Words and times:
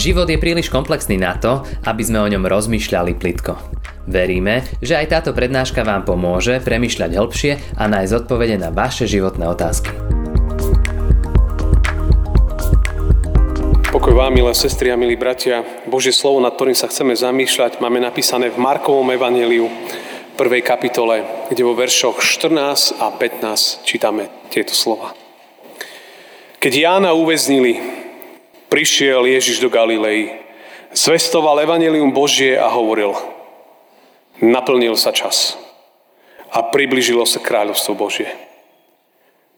Život 0.00 0.32
je 0.32 0.40
príliš 0.40 0.72
komplexný 0.72 1.20
na 1.20 1.36
to, 1.36 1.60
aby 1.84 2.00
sme 2.00 2.24
o 2.24 2.30
ňom 2.32 2.48
rozmýšľali 2.48 3.20
plitko. 3.20 3.52
Veríme, 4.08 4.64
že 4.80 4.96
aj 4.96 5.12
táto 5.12 5.36
prednáška 5.36 5.84
vám 5.84 6.08
pomôže 6.08 6.56
premyšľať 6.64 7.20
hĺbšie 7.20 7.52
a 7.76 7.84
nájsť 7.84 8.24
odpovede 8.24 8.56
na 8.56 8.72
vaše 8.72 9.04
životné 9.04 9.44
otázky. 9.44 9.92
Pokoj 13.92 14.16
vám, 14.16 14.32
milé 14.32 14.56
sestry 14.56 14.88
a 14.88 14.96
milí 14.96 15.20
bratia. 15.20 15.68
Božie 15.84 16.16
slovo, 16.16 16.40
nad 16.40 16.56
ktorým 16.56 16.72
sa 16.72 16.88
chceme 16.88 17.12
zamýšľať, 17.12 17.84
máme 17.84 18.00
napísané 18.00 18.48
v 18.48 18.56
Markovom 18.56 19.12
evaneliu, 19.12 19.68
prvej 20.40 20.64
kapitole, 20.64 21.28
kde 21.52 21.60
vo 21.60 21.76
veršoch 21.76 22.24
14 22.24 23.04
a 23.04 23.12
15 23.12 23.84
čítame 23.84 24.32
tieto 24.48 24.72
slova. 24.72 25.12
Keď 26.56 26.72
Jána 26.72 27.12
uväznili, 27.12 27.99
prišiel 28.70 29.26
Ježiš 29.26 29.58
do 29.58 29.68
Galilei, 29.68 30.40
zvestoval 30.94 31.60
evanelium 31.66 32.14
Božie 32.14 32.54
a 32.54 32.70
hovoril– 32.70 33.12
Naplnil 34.40 34.96
sa 34.96 35.12
čas 35.12 35.60
a 36.48 36.64
približilo 36.64 37.28
sa 37.28 37.44
kráľovstvo 37.44 37.92
Božie. 37.92 38.32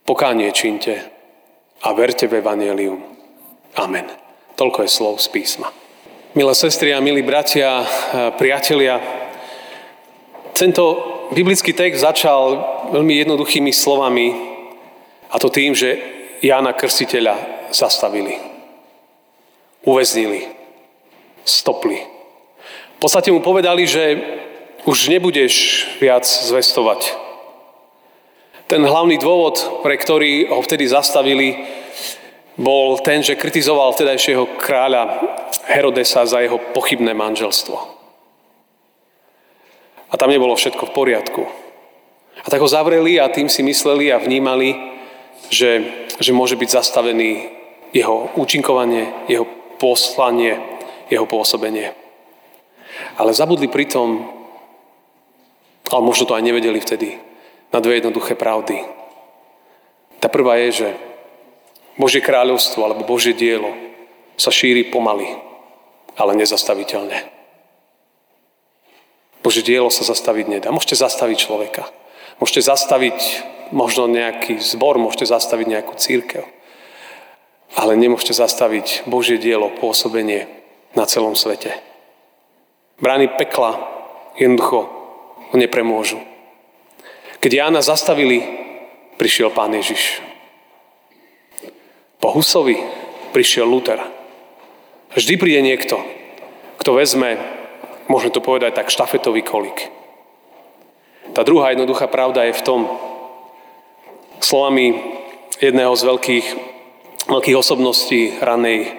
Pokánie 0.02 0.50
činte 0.50 1.06
a 1.86 1.94
verte 1.94 2.26
v 2.26 2.42
Evangelium. 2.42 2.98
Amen. 3.78 4.10
Toľko 4.58 4.82
je 4.82 4.90
slov 4.90 5.22
z 5.22 5.30
písma. 5.30 5.70
Milé 6.34 6.54
sestry 6.58 6.90
a 6.90 6.98
milí 6.98 7.22
bratia, 7.22 7.86
priatelia, 8.34 8.98
tento 10.58 10.82
biblický 11.30 11.70
text 11.70 12.02
začal 12.02 12.58
veľmi 12.90 13.22
jednoduchými 13.22 13.70
slovami 13.70 14.34
a 15.30 15.38
to 15.38 15.46
tým, 15.46 15.78
že 15.78 15.94
Jána 16.42 16.74
Krstiteľa 16.74 17.70
zastavili. 17.70 18.51
Uväznili. 19.82 20.46
Stopli. 21.44 21.98
V 22.96 22.98
podstate 23.02 23.34
mu 23.34 23.42
povedali, 23.42 23.82
že 23.82 24.22
už 24.86 25.10
nebudeš 25.10 25.86
viac 25.98 26.22
zvestovať. 26.22 27.18
Ten 28.70 28.86
hlavný 28.86 29.18
dôvod, 29.18 29.82
pre 29.82 29.98
ktorý 29.98 30.48
ho 30.54 30.62
vtedy 30.62 30.86
zastavili, 30.86 31.66
bol 32.54 32.98
ten, 33.02 33.26
že 33.26 33.38
kritizoval 33.38 33.92
vtedajšieho 33.92 34.54
kráľa 34.54 35.18
Herodesa 35.66 36.26
za 36.26 36.38
jeho 36.40 36.62
pochybné 36.72 37.14
manželstvo. 37.14 37.76
A 40.12 40.14
tam 40.14 40.30
nebolo 40.30 40.54
všetko 40.54 40.92
v 40.92 40.94
poriadku. 40.94 41.42
A 42.44 42.46
tak 42.50 42.60
ho 42.60 42.68
zavreli 42.68 43.16
a 43.20 43.32
tým 43.32 43.48
si 43.48 43.62
mysleli 43.64 44.12
a 44.12 44.20
vnímali, 44.20 44.76
že, 45.48 45.84
že 46.20 46.32
môže 46.36 46.56
byť 46.56 46.68
zastavený 46.70 47.48
jeho 47.92 48.30
účinkovanie, 48.36 49.08
jeho 49.28 49.44
poslanie, 49.82 50.62
jeho 51.10 51.26
pôsobenie. 51.26 51.90
Ale 53.18 53.34
zabudli 53.34 53.66
pritom 53.66 54.40
ale 55.92 56.08
možno 56.08 56.24
to 56.24 56.32
aj 56.32 56.42
nevedeli 56.42 56.80
vtedy. 56.80 57.20
Na 57.72 57.80
dve 57.84 58.00
jednoduché 58.00 58.32
pravdy. 58.32 58.80
Tá 60.20 60.32
prvá 60.32 60.56
je, 60.64 60.84
že 60.84 60.88
Božie 62.00 62.24
kráľovstvo 62.24 62.80
alebo 62.80 63.04
Božie 63.04 63.36
dielo 63.36 63.68
sa 64.40 64.48
šíri 64.48 64.88
pomaly, 64.88 65.28
ale 66.16 66.32
nezastaviteľne. 66.40 67.28
Božie 69.44 69.60
dielo 69.60 69.92
sa 69.92 70.04
zastaviť 70.04 70.46
nedá. 70.48 70.68
Môžete 70.72 70.96
zastaviť 70.96 71.38
človeka. 71.48 71.84
Môžete 72.40 72.64
zastaviť 72.64 73.18
možno 73.72 74.08
nejaký 74.08 74.60
zbor, 74.60 74.96
môžete 74.96 75.28
zastaviť 75.28 75.66
nejakú 75.68 75.92
církev. 75.96 76.44
Ale 77.72 77.96
nemôžete 77.96 78.36
zastaviť 78.36 79.08
Božie 79.08 79.40
dielo, 79.40 79.72
pôsobenie 79.80 80.48
na 80.92 81.08
celom 81.08 81.32
svete. 81.32 81.72
Brány 83.00 83.34
pekla 83.40 83.80
jednoducho 84.36 84.80
ho 85.50 85.56
nepremôžu. 85.56 86.20
Keď 87.42 87.50
Jána 87.50 87.80
zastavili, 87.82 88.44
prišiel 89.18 89.50
pán 89.50 89.74
Ježiš. 89.74 90.22
Po 92.22 92.30
Husovi 92.30 92.78
prišiel 93.34 93.66
Luther. 93.66 93.98
Vždy 95.18 95.34
príde 95.36 95.60
niekto, 95.64 95.98
kto 96.78 96.94
vezme, 96.94 97.36
môžeme 98.06 98.30
to 98.30 98.44
povedať 98.44 98.78
tak, 98.78 98.94
štafetový 98.94 99.42
kolik. 99.42 99.90
Tá 101.34 101.42
druhá 101.42 101.74
jednoduchá 101.74 102.06
pravda 102.06 102.46
je 102.46 102.54
v 102.54 102.64
tom, 102.64 102.80
slovami 104.38 104.94
jedného 105.58 105.94
z 105.96 106.02
veľkých, 106.06 106.46
veľkých 107.28 107.56
osobností 107.58 108.42
ranej, 108.42 108.90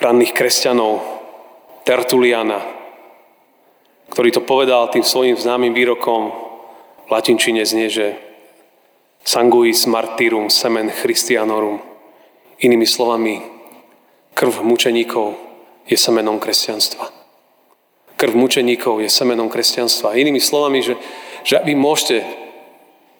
ranných 0.00 0.32
kresťanov, 0.32 1.20
Tertuliana, 1.80 2.60
ktorý 4.12 4.30
to 4.30 4.44
povedal 4.44 4.92
tým 4.92 5.02
svojim 5.02 5.34
známym 5.34 5.72
výrokom 5.72 6.28
v 7.06 7.08
latinčine 7.08 7.64
znie, 7.64 7.88
že 7.88 8.06
sanguis 9.24 9.88
martyrum 9.88 10.52
semen 10.52 10.92
christianorum. 10.92 11.80
Inými 12.60 12.84
slovami, 12.84 13.40
krv 14.36 14.60
mučeníkov 14.60 15.34
je 15.88 15.96
semenom 15.96 16.36
kresťanstva. 16.36 17.08
Krv 18.20 18.34
mučeníkov 18.36 19.00
je 19.00 19.08
semenom 19.08 19.48
kresťanstva. 19.48 20.20
Inými 20.20 20.44
slovami, 20.44 20.84
že, 20.84 20.94
že 21.40 21.64
vy 21.64 21.72
môžete 21.72 22.20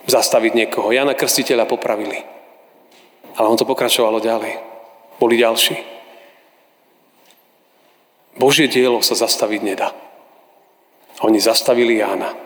zastaviť 0.04 0.52
niekoho. 0.52 0.92
Jana 0.92 1.16
Krstiteľa 1.16 1.64
popravili. 1.64 2.39
Ale 3.40 3.48
on 3.48 3.56
to 3.56 3.64
pokračovalo 3.64 4.20
ďalej. 4.20 4.60
Boli 5.16 5.40
ďalší. 5.40 5.80
Božie 8.36 8.68
dielo 8.68 9.00
sa 9.00 9.16
zastaviť 9.16 9.60
nedá. 9.64 9.96
Oni 11.24 11.40
zastavili 11.40 12.04
Jána. 12.04 12.36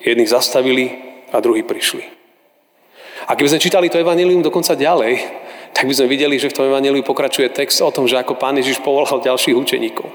Jedných 0.00 0.32
zastavili 0.32 0.88
a 1.28 1.36
druhí 1.44 1.60
prišli. 1.68 2.00
A 3.28 3.36
keby 3.36 3.52
sme 3.52 3.60
čítali 3.60 3.92
to 3.92 4.00
evanelium 4.00 4.40
dokonca 4.40 4.72
ďalej, 4.72 5.20
tak 5.76 5.84
by 5.84 5.92
sme 5.92 6.08
videli, 6.08 6.40
že 6.40 6.48
v 6.48 6.56
tom 6.56 6.64
evaneliu 6.72 7.04
pokračuje 7.04 7.52
text 7.52 7.84
o 7.84 7.92
tom, 7.92 8.08
že 8.08 8.16
ako 8.16 8.40
pán 8.40 8.56
Ježiš 8.56 8.80
povolal 8.80 9.20
ďalších 9.20 9.52
učeníkov. 9.52 10.08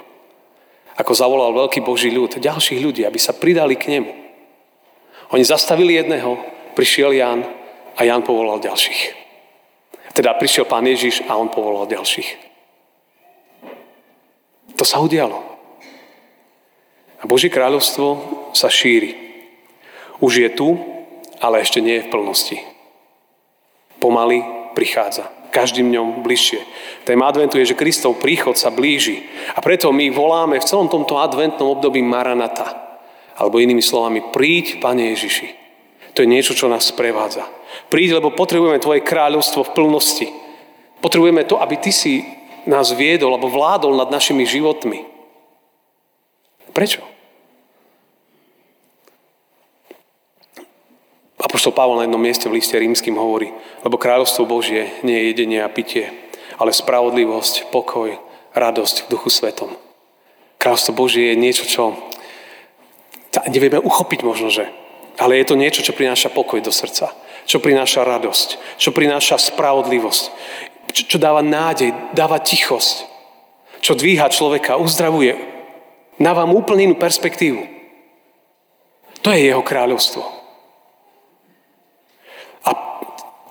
Ako 0.98 1.14
zavolal 1.14 1.54
veľký 1.54 1.86
Boží 1.86 2.10
ľud, 2.10 2.42
ďalších 2.42 2.82
ľudí, 2.82 3.06
aby 3.06 3.22
sa 3.22 3.38
pridali 3.38 3.78
k 3.78 3.94
nemu. 3.94 4.10
Oni 5.30 5.46
zastavili 5.46 5.94
jedného, 5.94 6.42
prišiel 6.74 7.14
Ján 7.14 7.46
a 7.94 8.02
Ján 8.02 8.26
povolal 8.26 8.58
ďalších. 8.66 9.29
Teda 10.20 10.36
prišiel 10.36 10.68
pán 10.68 10.84
Ježiš 10.84 11.24
a 11.32 11.40
on 11.40 11.48
povolal 11.48 11.88
ďalších. 11.88 12.30
To 14.76 14.84
sa 14.84 15.00
udialo. 15.00 15.40
A 17.20 17.24
Božie 17.24 17.48
kráľovstvo 17.48 18.20
sa 18.52 18.68
šíri. 18.68 19.16
Už 20.20 20.44
je 20.44 20.52
tu, 20.52 20.76
ale 21.40 21.64
ešte 21.64 21.80
nie 21.80 22.04
je 22.04 22.04
v 22.04 22.12
plnosti. 22.12 22.60
Pomaly 24.04 24.44
prichádza. 24.76 25.32
Každým 25.56 25.88
ňom 25.88 26.20
bližšie. 26.20 26.68
Tém 27.08 27.24
adventu 27.24 27.56
je, 27.56 27.72
že 27.72 27.80
Kristov 27.80 28.20
príchod 28.20 28.60
sa 28.60 28.76
blíži. 28.76 29.24
A 29.56 29.64
preto 29.64 29.88
my 29.96 30.12
voláme 30.12 30.60
v 30.60 30.68
celom 30.68 30.92
tomto 30.92 31.16
adventnom 31.16 31.80
období 31.80 32.04
Maranata. 32.04 33.00
Alebo 33.40 33.64
inými 33.64 33.80
slovami, 33.80 34.36
príď, 34.36 34.84
Pane 34.84 35.16
Ježiši. 35.16 35.48
To 36.12 36.28
je 36.28 36.28
niečo, 36.28 36.52
čo 36.52 36.68
nás 36.68 36.92
sprevádza. 36.92 37.59
Príď, 37.90 38.22
lebo 38.22 38.34
potrebujeme 38.34 38.82
Tvoje 38.82 39.02
kráľovstvo 39.02 39.66
v 39.66 39.74
plnosti. 39.74 40.28
Potrebujeme 41.00 41.48
to, 41.48 41.58
aby 41.62 41.80
Ty 41.80 41.92
si 41.94 42.26
nás 42.68 42.92
viedol 42.94 43.34
alebo 43.34 43.50
vládol 43.50 43.98
nad 43.98 44.12
našimi 44.12 44.46
životmi. 44.46 45.08
Prečo? 46.76 47.02
Apoštol 51.40 51.72
Pavol 51.72 51.98
na 51.98 52.06
jednom 52.06 52.20
mieste 52.20 52.52
v 52.52 52.60
liste 52.60 52.76
rímským 52.76 53.16
hovorí, 53.16 53.56
lebo 53.82 53.96
kráľovstvo 53.96 54.44
Božie 54.44 54.92
nie 55.08 55.16
je 55.18 55.28
jedenie 55.32 55.64
a 55.64 55.72
pitie, 55.72 56.12
ale 56.60 56.76
spravodlivosť, 56.76 57.72
pokoj, 57.72 58.20
radosť 58.54 59.08
v 59.08 59.12
duchu 59.16 59.32
svetom. 59.32 59.72
Kráľovstvo 60.60 60.94
Božie 60.94 61.32
je 61.32 61.42
niečo, 61.42 61.64
čo 61.64 61.96
nevieme 63.48 63.80
uchopiť 63.80 64.20
možno, 64.28 64.52
že, 64.52 64.68
ale 65.20 65.44
je 65.44 65.46
to 65.52 65.60
niečo, 65.60 65.84
čo 65.84 65.94
prináša 65.94 66.32
pokoj 66.32 66.64
do 66.64 66.72
srdca, 66.72 67.12
čo 67.46 67.60
prináša 67.60 68.08
radosť, 68.08 68.80
čo 68.80 68.96
prináša 68.96 69.36
spravodlivosť, 69.38 70.24
čo, 70.96 71.04
čo 71.16 71.18
dáva 71.20 71.44
nádej, 71.44 71.92
dáva 72.16 72.40
tichosť, 72.40 73.06
čo 73.84 73.94
dvíha 73.96 74.32
človeka, 74.32 74.80
uzdravuje, 74.80 75.60
Dáva 76.20 76.44
mu 76.44 76.60
úplne 76.60 76.92
inú 76.92 77.00
perspektívu. 77.00 77.64
To 79.24 79.32
je 79.32 79.48
jeho 79.48 79.64
kráľovstvo. 79.64 80.24
A 82.68 82.70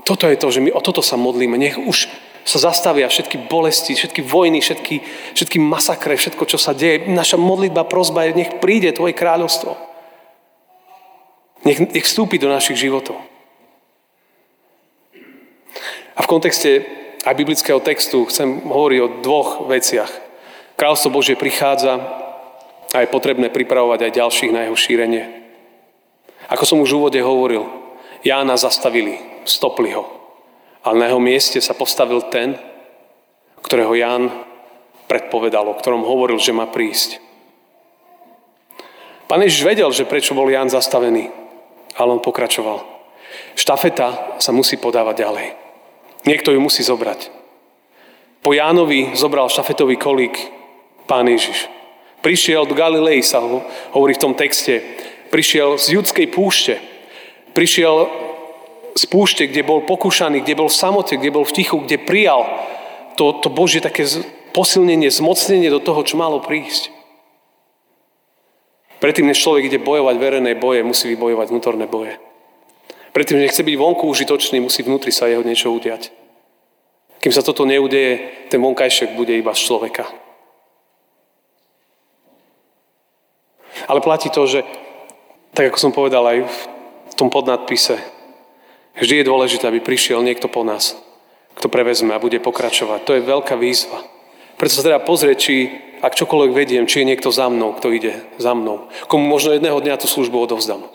toto 0.04 0.28
je 0.28 0.36
to, 0.36 0.52
že 0.52 0.60
my 0.60 0.70
o 0.76 0.84
toto 0.84 1.00
sa 1.00 1.16
modlíme. 1.16 1.56
Nech 1.56 1.80
už 1.80 2.12
sa 2.44 2.60
zastavia 2.60 3.08
všetky 3.08 3.48
bolesti, 3.48 3.96
všetky 3.96 4.20
vojny, 4.20 4.60
všetky, 4.60 5.00
všetky 5.32 5.58
masakre, 5.60 6.16
všetko, 6.16 6.44
čo 6.44 6.60
sa 6.60 6.76
deje. 6.76 7.08
Naša 7.08 7.40
modlitba, 7.40 7.88
prozba 7.88 8.28
je, 8.28 8.36
nech 8.36 8.60
príde 8.60 8.92
Tvoje 8.92 9.16
kráľovstvo. 9.16 9.72
Nech, 11.68 11.84
nech 11.92 12.06
vstúpi 12.08 12.40
do 12.40 12.48
našich 12.48 12.80
životov. 12.80 13.20
A 16.16 16.24
v 16.24 16.30
kontexte 16.30 16.88
aj 17.28 17.36
biblického 17.36 17.76
textu 17.84 18.24
chcem 18.24 18.64
hovoriť 18.64 18.98
o 19.04 19.12
dvoch 19.20 19.68
veciach. 19.68 20.08
Kráľstvo 20.80 21.12
Božie 21.12 21.36
prichádza 21.36 22.00
a 22.96 23.04
je 23.04 23.12
potrebné 23.12 23.52
pripravovať 23.52 24.08
aj 24.08 24.16
ďalších 24.16 24.54
na 24.54 24.64
jeho 24.64 24.76
šírenie. 24.80 25.28
Ako 26.48 26.64
som 26.64 26.80
už 26.80 26.96
v 26.96 26.98
úvode 27.04 27.20
hovoril, 27.20 27.68
Jána 28.24 28.56
zastavili, 28.56 29.20
stopli 29.44 29.92
ho. 29.92 30.08
Ale 30.80 31.04
na 31.04 31.12
jeho 31.12 31.20
mieste 31.20 31.60
sa 31.60 31.76
postavil 31.76 32.24
ten, 32.32 32.56
ktorého 33.60 33.92
Ján 33.92 34.32
predpovedal, 35.04 35.68
o 35.68 35.76
ktorom 35.76 36.00
hovoril, 36.00 36.40
že 36.40 36.56
má 36.56 36.64
prísť. 36.64 37.20
Pán 39.28 39.44
Ježiš 39.44 39.68
vedel, 39.68 39.90
že 39.92 40.08
prečo 40.08 40.32
bol 40.32 40.48
Ján 40.48 40.72
zastavený, 40.72 41.28
ale 41.98 42.14
on 42.14 42.22
pokračoval. 42.22 42.86
Štafeta 43.58 44.38
sa 44.38 44.50
musí 44.54 44.78
podávať 44.78 45.14
ďalej. 45.26 45.46
Niekto 46.24 46.54
ju 46.54 46.60
musí 46.62 46.86
zobrať. 46.86 47.28
Po 48.40 48.54
Jánovi 48.54 49.18
zobral 49.18 49.50
štafetový 49.50 49.98
kolík 49.98 50.38
Pán 51.10 51.26
Ježiš. 51.26 51.66
Prišiel 52.22 52.66
do 52.66 52.74
Galilei, 52.74 53.22
sa 53.22 53.42
hovorí 53.94 54.14
v 54.14 54.22
tom 54.22 54.34
texte. 54.34 54.82
Prišiel 55.30 55.78
z 55.78 55.98
judskej 55.98 56.26
púšte. 56.30 56.78
Prišiel 57.54 58.06
z 58.94 59.04
púšte, 59.06 59.46
kde 59.46 59.62
bol 59.62 59.86
pokúšaný, 59.86 60.42
kde 60.42 60.58
bol 60.58 60.70
v 60.70 60.78
samote, 60.78 61.14
kde 61.14 61.30
bol 61.30 61.46
v 61.46 61.54
tichu, 61.54 61.78
kde 61.82 62.02
prijal 62.02 62.46
to, 63.14 63.38
to 63.42 63.50
Božie 63.50 63.78
také 63.78 64.06
posilnenie, 64.50 65.10
zmocnenie 65.10 65.70
do 65.70 65.78
toho, 65.78 66.02
čo 66.02 66.18
malo 66.18 66.42
prísť. 66.42 66.97
Predtým, 68.98 69.30
než 69.30 69.38
človek 69.38 69.70
ide 69.70 69.78
bojovať 69.78 70.16
verejné 70.18 70.58
boje, 70.58 70.82
musí 70.82 71.06
vybojovať 71.14 71.46
vnútorné 71.54 71.86
boje. 71.86 72.18
Predtým, 73.14 73.38
než 73.38 73.54
chce 73.54 73.62
byť 73.62 73.76
vonku 73.78 74.04
užitočný, 74.10 74.58
musí 74.58 74.82
vnútri 74.82 75.14
sa 75.14 75.30
jeho 75.30 75.46
niečo 75.46 75.70
udiať. 75.70 76.10
Kým 77.18 77.34
sa 77.34 77.42
toto 77.42 77.66
neudeje, 77.66 78.46
ten 78.50 78.62
vonkajšek 78.62 79.14
bude 79.18 79.34
iba 79.34 79.54
z 79.54 79.66
človeka. 79.66 80.06
Ale 83.86 84.02
platí 84.02 84.30
to, 84.30 84.46
že 84.46 84.62
tak 85.54 85.70
ako 85.70 85.78
som 85.78 85.90
povedal 85.94 86.22
aj 86.26 86.38
v 87.10 87.14
tom 87.14 87.30
podnadpise, 87.30 87.98
vždy 88.98 89.22
je 89.22 89.28
dôležité, 89.30 89.66
aby 89.66 89.82
prišiel 89.82 90.22
niekto 90.22 90.46
po 90.46 90.62
nás, 90.62 90.94
kto 91.58 91.66
prevezme 91.66 92.14
a 92.14 92.22
bude 92.22 92.38
pokračovať. 92.38 93.02
To 93.02 93.14
je 93.18 93.26
veľká 93.26 93.58
výzva. 93.58 94.02
Preto 94.58 94.74
sa 94.74 94.86
teda 94.86 95.02
pozrieť, 95.02 95.38
či 95.38 95.54
ak 96.02 96.14
čokoľvek 96.14 96.52
vediem, 96.54 96.84
či 96.86 97.02
je 97.02 97.08
niekto 97.10 97.30
za 97.34 97.50
mnou, 97.50 97.74
kto 97.74 97.90
ide 97.90 98.22
za 98.38 98.54
mnou. 98.54 98.86
Komu 99.10 99.26
možno 99.26 99.54
jedného 99.54 99.78
dňa 99.82 99.98
tú 99.98 100.06
službu 100.06 100.38
odovzdám. 100.38 100.86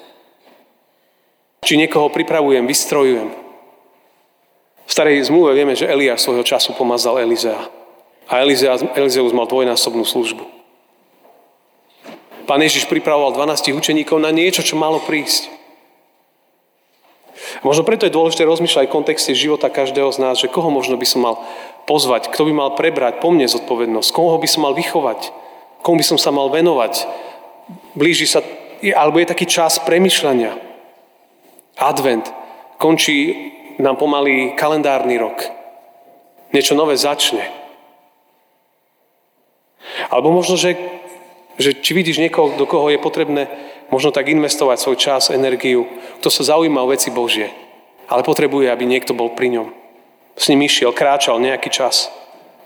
Či 1.63 1.79
niekoho 1.79 2.11
pripravujem, 2.11 2.67
vystrojujem. 2.67 3.31
V 4.83 4.91
starej 4.91 5.23
zmluve 5.23 5.55
vieme, 5.55 5.79
že 5.79 5.87
Eliáš 5.87 6.27
svojho 6.27 6.43
času 6.43 6.75
pomazal 6.75 7.19
Elizea. 7.23 7.71
A 8.27 8.43
Elizeus 8.43 9.31
mal 9.35 9.47
dvojnásobnú 9.47 10.03
službu. 10.03 10.43
Pán 12.43 12.59
Ježiš 12.59 12.91
pripravoval 12.91 13.31
12 13.31 13.71
učeníkov 13.71 14.19
na 14.19 14.31
niečo, 14.31 14.59
čo 14.59 14.75
malo 14.75 14.99
prísť. 14.99 15.47
Možno 17.63 17.87
preto 17.87 18.03
je 18.03 18.15
dôležité 18.15 18.43
rozmýšľať 18.43 18.91
v 18.91 18.95
kontexte 18.95 19.31
života 19.31 19.71
každého 19.71 20.11
z 20.11 20.19
nás, 20.19 20.35
že 20.39 20.51
koho 20.51 20.67
možno 20.67 20.99
by 20.99 21.07
som 21.07 21.23
mal 21.23 21.35
pozvať, 21.83 22.31
kto 22.31 22.47
by 22.47 22.53
mal 22.53 22.69
prebrať 22.75 23.19
po 23.19 23.31
mne 23.31 23.47
zodpovednosť, 23.47 24.09
koho 24.15 24.39
by 24.39 24.47
som 24.47 24.67
mal 24.67 24.73
vychovať, 24.75 25.31
komu 25.83 25.99
by 25.99 26.05
som 26.05 26.17
sa 26.19 26.31
mal 26.31 26.47
venovať. 26.47 27.07
Blíži 27.95 28.27
sa, 28.27 28.39
alebo 28.95 29.19
je 29.19 29.31
taký 29.31 29.45
čas 29.47 29.79
premyšľania. 29.83 30.55
Advent. 31.79 32.31
Končí 32.79 33.31
nám 33.79 33.95
pomaly 33.95 34.55
kalendárny 34.59 35.15
rok. 35.15 35.47
Niečo 36.51 36.75
nové 36.75 36.99
začne. 36.99 37.47
Alebo 40.11 40.29
možno, 40.29 40.59
že, 40.59 40.77
že 41.57 41.73
či 41.79 41.91
vidíš 41.97 42.21
niekoho, 42.21 42.53
do 42.55 42.69
koho 42.69 42.91
je 42.93 43.01
potrebné 43.01 43.49
možno 43.89 44.13
tak 44.13 44.29
investovať 44.29 44.77
svoj 44.79 44.97
čas, 44.99 45.33
energiu, 45.33 45.89
kto 46.21 46.29
sa 46.29 46.55
zaujíma 46.55 46.81
o 46.81 46.91
veci 46.91 47.09
Božie, 47.09 47.49
ale 48.07 48.25
potrebuje, 48.25 48.69
aby 48.69 48.85
niekto 48.85 49.17
bol 49.17 49.33
pri 49.33 49.53
ňom 49.53 49.82
s 50.37 50.49
ním 50.49 50.65
išiel, 50.65 50.91
kráčal 50.93 51.37
nejaký 51.37 51.69
čas. 51.69 52.09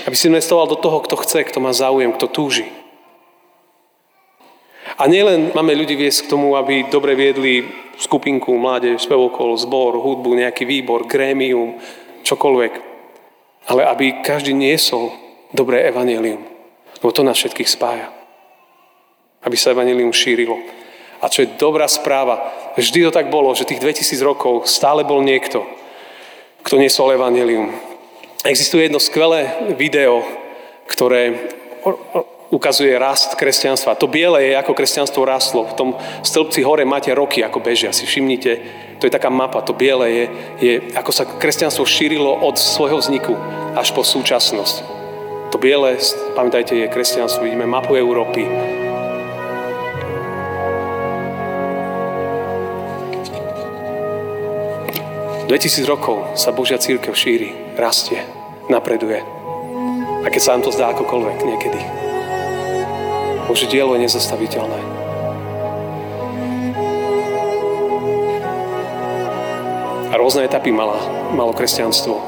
Aby 0.06 0.16
si 0.16 0.30
investoval 0.30 0.68
do 0.70 0.78
toho, 0.78 1.04
kto 1.04 1.16
chce, 1.20 1.44
kto 1.44 1.60
má 1.60 1.74
záujem, 1.74 2.14
kto 2.14 2.28
túži. 2.30 2.70
A 4.98 5.06
nielen 5.06 5.52
máme 5.52 5.76
ľudí 5.76 6.00
viesť 6.00 6.26
k 6.26 6.32
tomu, 6.32 6.56
aby 6.56 6.88
dobre 6.88 7.14
viedli 7.14 7.68
skupinku, 8.00 8.56
mládež, 8.56 9.04
spevokol, 9.04 9.54
zbor, 9.60 10.00
hudbu, 10.00 10.38
nejaký 10.38 10.64
výbor, 10.64 11.06
grémium, 11.06 11.78
čokoľvek. 12.24 12.74
Ale 13.68 13.82
aby 13.84 14.24
každý 14.24 14.56
niesol 14.56 15.12
dobré 15.52 15.86
evanelium. 15.92 16.40
Lebo 17.04 17.12
to 17.12 17.22
nás 17.22 17.38
všetkých 17.38 17.70
spája. 17.70 18.08
Aby 19.44 19.60
sa 19.60 19.76
evanelium 19.76 20.16
šírilo. 20.16 20.58
A 21.22 21.28
čo 21.28 21.44
je 21.44 21.54
dobrá 21.58 21.90
správa, 21.90 22.54
vždy 22.78 23.10
to 23.10 23.12
tak 23.12 23.28
bolo, 23.34 23.54
že 23.58 23.66
tých 23.66 23.82
2000 23.82 24.22
rokov 24.22 24.70
stále 24.70 25.02
bol 25.02 25.20
niekto, 25.26 25.66
kto 26.68 26.76
niesol 26.76 27.16
evanelium. 27.16 27.72
Existuje 28.44 28.92
jedno 28.92 29.00
skvelé 29.00 29.72
video, 29.80 30.20
ktoré 30.84 31.48
ukazuje 32.52 32.92
rast 33.00 33.40
kresťanstva. 33.40 33.96
To 33.96 34.08
biele 34.12 34.52
je, 34.52 34.60
ako 34.60 34.76
kresťanstvo 34.76 35.24
rastlo. 35.24 35.64
V 35.64 35.78
tom 35.80 35.90
stĺpci 36.28 36.68
hore 36.68 36.84
máte 36.84 37.16
roky, 37.16 37.40
ako 37.40 37.64
bežia. 37.64 37.96
Si 37.96 38.04
všimnite, 38.04 38.52
to 39.00 39.08
je 39.08 39.16
taká 39.16 39.32
mapa. 39.32 39.64
To 39.64 39.72
biele 39.72 40.08
je, 40.12 40.26
je, 40.60 40.74
ako 40.96 41.12
sa 41.16 41.24
kresťanstvo 41.24 41.88
šírilo 41.88 42.36
od 42.36 42.60
svojho 42.60 43.00
vzniku 43.00 43.36
až 43.76 43.96
po 43.96 44.04
súčasnosť. 44.04 44.76
To 45.52 45.58
biele, 45.60 45.96
pamätajte, 46.36 46.76
je 46.76 46.92
kresťanstvo. 46.92 47.48
Vidíme 47.48 47.64
mapu 47.64 47.96
Európy, 47.96 48.44
2000 55.48 55.88
rokov 55.88 56.36
sa 56.36 56.52
Božia 56.52 56.76
církev 56.76 57.16
šíri, 57.16 57.56
rastie, 57.80 58.20
napreduje. 58.68 59.24
A 60.20 60.28
keď 60.28 60.42
sa 60.44 60.52
vám 60.52 60.68
to 60.68 60.76
zdá 60.76 60.92
akokoľvek 60.92 61.40
niekedy. 61.40 61.80
Božie 63.48 63.72
dielo 63.72 63.96
je 63.96 64.04
nezastaviteľné. 64.04 64.80
A 70.12 70.16
rôzne 70.20 70.44
etapy 70.44 70.76
mala, 70.76 71.00
malo 71.32 71.56
kresťanstvo. 71.56 72.20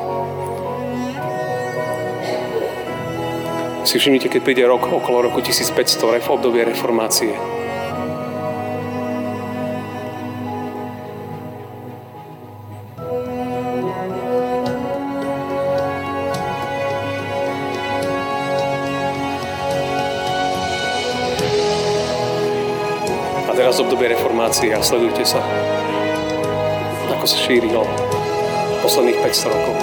Si 3.84 4.00
všimnite, 4.00 4.32
keď 4.32 4.42
príde 4.48 4.64
rok 4.64 4.88
okolo 4.88 5.28
roku 5.28 5.44
1500, 5.44 6.24
v 6.24 6.30
obdobie 6.32 6.64
reformácie, 6.64 7.36
teraz 23.70 23.86
obdobie 23.86 24.10
reformácie 24.10 24.74
a 24.74 24.82
sledujte 24.82 25.22
sa, 25.22 25.46
ako 27.06 27.22
sa 27.22 27.38
šírilo 27.38 27.86
posledných 28.82 29.22
500 29.22 29.54
rokov. 29.54 29.76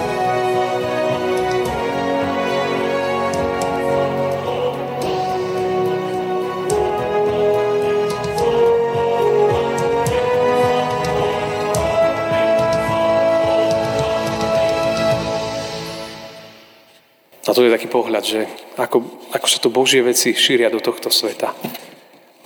A 17.46 17.54
to 17.54 17.62
je 17.62 17.70
taký 17.70 17.86
pohľad, 17.86 18.26
že 18.26 18.50
ako, 18.74 19.30
ako 19.30 19.46
sa 19.46 19.58
to 19.62 19.70
Božie 19.70 20.02
veci 20.02 20.34
šíria 20.34 20.74
do 20.74 20.82
tohto 20.82 21.06
sveta. 21.06 21.54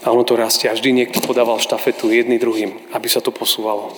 A 0.01 0.09
ono 0.09 0.25
to 0.25 0.33
rastie. 0.33 0.69
A 0.69 0.77
vždy 0.77 0.93
niekto 0.93 1.21
podával 1.21 1.61
štafetu 1.61 2.09
jedný 2.09 2.41
druhým, 2.41 2.73
aby 2.93 3.07
sa 3.09 3.21
to 3.21 3.29
posúvalo. 3.29 3.93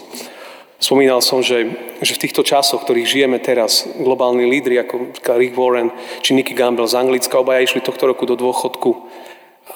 Spomínal 0.84 1.24
som, 1.24 1.40
že, 1.40 1.72
že 2.04 2.20
v 2.20 2.28
týchto 2.28 2.44
časoch, 2.44 2.84
ktorých 2.84 3.08
žijeme 3.08 3.40
teraz, 3.40 3.88
globálni 4.04 4.44
lídry 4.44 4.84
ako 4.84 5.16
Rick 5.40 5.56
Warren 5.56 5.96
či 6.20 6.36
Nicky 6.36 6.52
Gamble 6.52 6.92
z 6.92 7.00
Anglicka, 7.00 7.40
obaja 7.40 7.64
išli 7.64 7.80
tohto 7.80 8.04
roku 8.04 8.28
do 8.28 8.36
dôchodku 8.36 9.08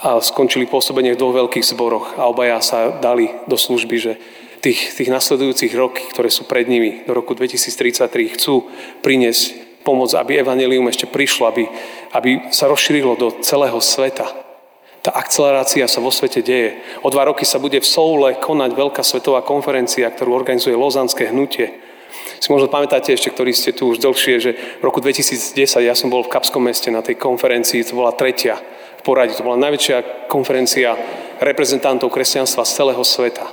a 0.04 0.20
skončili 0.20 0.68
pôsobenie 0.68 1.16
v 1.16 1.22
dvoch 1.24 1.48
veľkých 1.48 1.64
zboroch 1.64 2.20
a 2.20 2.28
obaja 2.28 2.60
sa 2.60 2.92
dali 3.00 3.32
do 3.48 3.56
služby, 3.56 3.96
že 3.96 4.14
tých, 4.60 5.00
tých 5.00 5.08
nasledujúcich 5.08 5.72
roky, 5.80 6.04
ktoré 6.12 6.28
sú 6.28 6.44
pred 6.44 6.68
nimi, 6.68 7.08
do 7.08 7.16
roku 7.16 7.32
2033, 7.40 8.36
chcú 8.36 8.68
priniesť 9.00 9.56
pomoc, 9.88 10.12
aby 10.12 10.44
evanelium 10.44 10.92
ešte 10.92 11.08
prišlo, 11.08 11.48
aby, 11.48 11.64
aby 12.12 12.52
sa 12.52 12.68
rozšírilo 12.68 13.16
do 13.16 13.28
celého 13.40 13.80
sveta. 13.80 14.47
Tá 15.08 15.16
akcelerácia 15.24 15.88
sa 15.88 16.04
vo 16.04 16.12
svete 16.12 16.44
deje. 16.44 16.84
O 17.00 17.08
dva 17.08 17.32
roky 17.32 17.48
sa 17.48 17.64
bude 17.64 17.80
v 17.80 17.88
Soule 17.88 18.36
konať 18.44 18.76
veľká 18.76 19.00
svetová 19.08 19.40
konferencia, 19.40 20.12
ktorú 20.12 20.36
organizuje 20.36 20.76
Lozanské 20.76 21.32
hnutie. 21.32 21.80
Si 22.44 22.52
možno 22.52 22.68
pamätáte 22.68 23.16
ešte, 23.16 23.32
ktorí 23.32 23.56
ste 23.56 23.72
tu 23.72 23.88
už 23.96 24.04
dlhšie, 24.04 24.36
že 24.44 24.52
v 24.60 24.84
roku 24.84 25.00
2010 25.00 25.64
ja 25.80 25.96
som 25.96 26.12
bol 26.12 26.28
v 26.28 26.32
Kapskom 26.36 26.60
meste 26.60 26.92
na 26.92 27.00
tej 27.00 27.16
konferencii, 27.16 27.88
to 27.88 27.96
bola 27.96 28.12
tretia 28.20 28.60
v 29.00 29.02
poradí, 29.08 29.32
to 29.32 29.48
bola 29.48 29.56
najväčšia 29.56 30.28
konferencia 30.28 31.00
reprezentantov 31.40 32.12
kresťanstva 32.12 32.68
z 32.68 32.72
celého 32.76 33.04
sveta. 33.08 33.48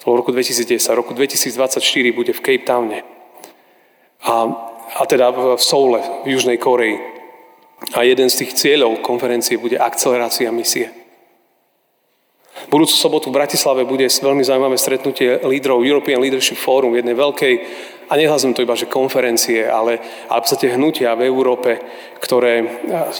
To 0.00 0.02
bolo 0.08 0.14
v 0.16 0.20
roku 0.24 0.32
2010. 0.32 0.80
V 0.80 0.96
roku 0.96 1.12
2024 1.12 1.76
bude 2.16 2.32
v 2.32 2.40
Cape 2.40 2.64
Towne. 2.64 3.04
A, 4.24 4.32
a 4.96 5.02
teda 5.04 5.28
v 5.28 5.60
Soule, 5.60 6.00
v 6.24 6.32
Južnej 6.32 6.56
Koreji. 6.56 7.15
A 7.92 8.02
jeden 8.02 8.32
z 8.32 8.44
tých 8.44 8.56
cieľov 8.56 9.04
konferencie 9.04 9.60
bude 9.60 9.76
akcelerácia 9.76 10.48
misie. 10.48 11.06
Budúcu 12.72 12.96
sobotu 12.96 13.28
v 13.28 13.36
Bratislave 13.36 13.84
bude 13.84 14.08
veľmi 14.08 14.40
zaujímavé 14.40 14.80
stretnutie 14.80 15.44
lídrov 15.44 15.84
European 15.84 16.24
Leadership 16.24 16.56
Forum, 16.56 16.96
jednej 16.96 17.12
veľkej, 17.12 17.54
a 18.06 18.14
nehľadzím 18.14 18.54
to 18.54 18.62
iba, 18.62 18.78
že 18.78 18.86
konferencie, 18.86 19.66
ale, 19.66 19.98
ale 20.30 20.38
v 20.40 20.44
podstate 20.46 20.72
hnutia 20.78 21.18
v 21.18 21.26
Európe, 21.26 21.82
ktoré 22.22 22.54
eh, 22.62 22.66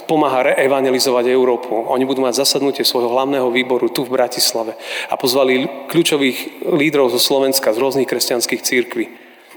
pomáha 0.07 0.55
reevangelizovať 0.55 1.27
Európu. 1.27 1.75
Oni 1.91 2.07
budú 2.07 2.23
mať 2.23 2.39
zasadnutie 2.39 2.87
svojho 2.87 3.11
hlavného 3.11 3.51
výboru 3.51 3.91
tu 3.91 4.07
v 4.07 4.15
Bratislave 4.15 4.79
a 5.11 5.13
pozvali 5.19 5.67
kľúčových 5.91 6.71
lídrov 6.71 7.11
zo 7.11 7.19
Slovenska, 7.19 7.75
z 7.75 7.81
rôznych 7.83 8.07
kresťanských 8.07 8.63
církví, 8.63 9.05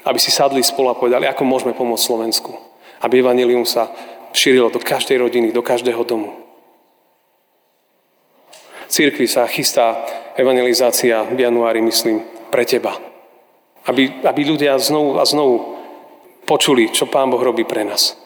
aby 0.03 0.19
si 0.19 0.35
sadli 0.35 0.67
spolu 0.67 0.91
a 0.91 0.99
povedali, 0.99 1.31
ako 1.31 1.47
môžeme 1.47 1.73
pomôcť 1.73 2.05
Slovensku. 2.05 2.53
Aby 3.01 3.25
evanelium 3.25 3.65
sa 3.65 3.89
šírilo 4.33 4.71
do 4.71 4.79
každej 4.79 5.19
rodiny, 5.19 5.53
do 5.53 5.63
každého 5.63 6.05
domu 6.05 6.41
církvi 8.91 9.31
sa 9.31 9.47
chystá 9.47 10.03
evangelizácia 10.35 11.23
v 11.23 11.47
januári, 11.47 11.79
myslím, 11.81 12.27
pre 12.51 12.67
teba. 12.67 12.99
Aby, 13.87 14.27
aby 14.27 14.41
ľudia 14.45 14.77
znovu 14.77 15.17
a 15.17 15.25
znovu 15.25 15.79
počuli, 16.45 16.91
čo 16.91 17.09
Pán 17.09 17.31
Boh 17.31 17.41
robí 17.41 17.63
pre 17.65 17.87
nás. 17.87 18.19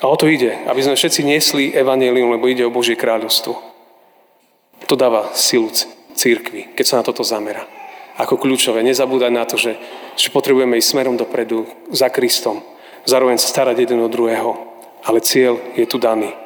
A 0.00 0.08
o 0.08 0.16
to 0.16 0.26
ide, 0.26 0.56
aby 0.66 0.80
sme 0.80 0.96
všetci 0.96 1.20
niesli 1.22 1.64
evanelium, 1.76 2.34
lebo 2.34 2.48
ide 2.48 2.64
o 2.64 2.74
Božie 2.74 2.96
kráľovstvo. 2.96 3.54
To 4.88 4.94
dáva 4.96 5.36
silu 5.36 5.68
církvi, 6.16 6.72
keď 6.72 6.84
sa 6.86 6.98
na 6.98 7.06
toto 7.06 7.22
zamera. 7.22 7.68
Ako 8.18 8.40
kľúčové, 8.40 8.82
nezabúdať 8.82 9.30
na 9.30 9.46
to, 9.46 9.54
že, 9.54 9.78
že 10.18 10.34
potrebujeme 10.34 10.80
ísť 10.80 10.90
smerom 10.96 11.14
dopredu 11.14 11.68
za 11.94 12.10
Kristom. 12.10 12.64
Zároveň 13.08 13.40
sa 13.40 13.48
starať 13.48 13.88
jeden 13.88 14.04
o 14.04 14.12
druhého. 14.12 14.52
Ale 15.00 15.24
cieľ 15.24 15.56
je 15.72 15.88
tu 15.88 15.96
daný. 15.96 16.36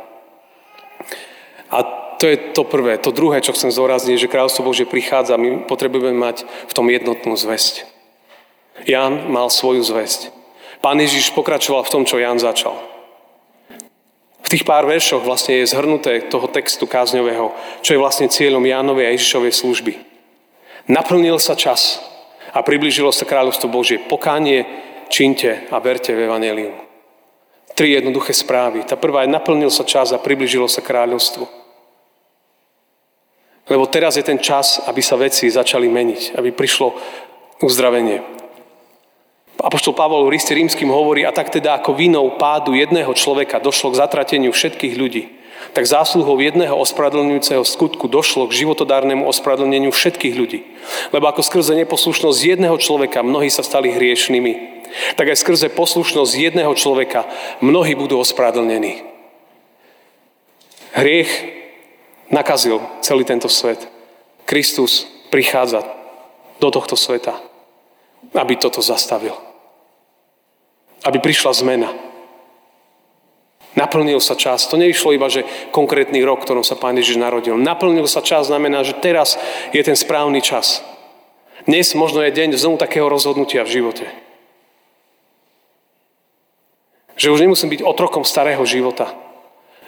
A 1.75 1.83
to 2.23 2.31
je 2.31 2.55
to 2.55 2.63
prvé. 2.63 3.03
To 3.03 3.11
druhé, 3.11 3.43
čo 3.43 3.51
chcem 3.51 3.75
zdôrazniť, 3.75 4.15
že 4.15 4.31
kráľovstvo 4.31 4.63
Bože 4.63 4.87
prichádza, 4.87 5.35
my 5.35 5.67
potrebujeme 5.67 6.15
mať 6.15 6.47
v 6.47 6.73
tom 6.77 6.87
jednotnú 6.87 7.35
zväzť. 7.35 7.91
Jan 8.87 9.27
mal 9.27 9.51
svoju 9.51 9.83
zväzť. 9.83 10.31
Pán 10.79 11.03
Ježiš 11.03 11.35
pokračoval 11.35 11.83
v 11.83 11.93
tom, 11.99 12.03
čo 12.07 12.23
Jan 12.23 12.39
začal. 12.39 12.79
V 14.47 14.49
tých 14.51 14.63
pár 14.63 14.87
veršoch 14.87 15.27
vlastne 15.27 15.59
je 15.63 15.71
zhrnuté 15.71 16.31
toho 16.31 16.47
textu 16.47 16.87
kázňového, 16.87 17.51
čo 17.83 17.97
je 17.97 18.03
vlastne 18.03 18.31
cieľom 18.31 18.63
Jánovej 18.63 19.11
a 19.11 19.15
Ježišovej 19.19 19.55
služby. 19.59 19.93
Naplnil 20.87 21.43
sa 21.43 21.59
čas 21.59 21.99
a 22.55 22.63
približilo 22.63 23.11
sa 23.11 23.27
kráľovstvo 23.27 23.67
Božie. 23.67 23.99
Pokánie, 23.99 24.92
činte 25.13 25.69
a 25.69 25.77
verte 25.77 26.17
v 26.17 26.25
Evangelium. 26.25 26.73
Tri 27.77 27.93
jednoduché 27.93 28.33
správy. 28.33 28.89
Tá 28.89 28.97
prvá 28.97 29.29
je, 29.29 29.33
naplnil 29.33 29.69
sa 29.69 29.85
čas 29.85 30.17
a 30.17 30.21
približilo 30.21 30.65
sa 30.65 30.81
kráľovstvo. 30.81 31.45
Lebo 33.69 33.85
teraz 33.87 34.17
je 34.17 34.25
ten 34.25 34.41
čas, 34.41 34.81
aby 34.89 35.05
sa 35.05 35.21
veci 35.21 35.53
začali 35.53 35.87
meniť, 35.87 36.41
aby 36.41 36.51
prišlo 36.51 36.97
uzdravenie. 37.61 38.25
Apoštol 39.63 39.95
Pavol 39.95 40.27
v 40.27 40.35
liste 40.35 40.51
rímským 40.57 40.91
hovorí, 40.91 41.23
a 41.23 41.31
tak 41.31 41.55
teda 41.55 41.79
ako 41.79 41.95
vinou 41.95 42.35
pádu 42.35 42.75
jedného 42.75 43.13
človeka 43.15 43.63
došlo 43.63 43.95
k 43.95 44.01
zatrateniu 44.03 44.51
všetkých 44.51 44.99
ľudí, 44.99 45.31
tak 45.71 45.87
zásluhou 45.87 46.35
jedného 46.43 46.75
ospravedlňujúceho 46.75 47.63
skutku 47.63 48.11
došlo 48.11 48.51
k 48.51 48.67
životodárnemu 48.67 49.23
ospravedlneniu 49.23 49.95
všetkých 49.95 50.35
ľudí. 50.35 50.67
Lebo 51.15 51.31
ako 51.31 51.47
skrze 51.47 51.79
neposlušnosť 51.79 52.39
jedného 52.43 52.75
človeka 52.83 53.23
mnohí 53.23 53.47
sa 53.47 53.63
stali 53.63 53.95
hriešnými, 53.95 54.82
tak 55.15 55.33
aj 55.33 55.41
skrze 55.41 55.69
poslušnosť 55.73 56.33
jedného 56.35 56.73
človeka 56.75 57.27
mnohí 57.65 57.95
budú 57.95 58.19
ospravedlnení. 58.21 59.05
Hriech 60.93 61.31
nakazil 62.29 62.81
celý 63.01 63.25
tento 63.25 63.49
svet. 63.49 63.89
Kristus 64.45 65.09
prichádza 65.33 65.85
do 66.61 66.69
tohto 66.69 66.97
sveta, 66.97 67.41
aby 68.37 68.55
toto 68.61 68.85
zastavil. 68.85 69.35
Aby 71.03 71.19
prišla 71.19 71.53
zmena. 71.57 71.91
Naplnil 73.73 74.21
sa 74.21 74.37
čas. 74.37 74.69
To 74.69 74.77
nevyšlo 74.77 75.17
iba, 75.17 75.33
že 75.33 75.49
konkrétny 75.73 76.21
rok, 76.21 76.45
ktorom 76.45 76.61
sa 76.61 76.77
Pán 76.77 77.01
Ježiš 77.01 77.17
narodil. 77.17 77.57
Naplnil 77.57 78.05
sa 78.05 78.21
čas 78.21 78.53
znamená, 78.53 78.85
že 78.85 79.01
teraz 79.01 79.41
je 79.73 79.81
ten 79.81 79.97
správny 79.97 80.45
čas. 80.45 80.85
Dnes 81.65 81.97
možno 81.97 82.21
je 82.21 82.37
deň 82.37 82.59
znovu 82.59 82.77
takého 82.77 83.09
rozhodnutia 83.09 83.65
v 83.65 83.81
živote. 83.81 84.05
Že 87.23 87.39
už 87.39 87.43
nemusím 87.47 87.71
byť 87.71 87.87
otrokom 87.87 88.27
starého 88.27 88.67
života, 88.67 89.15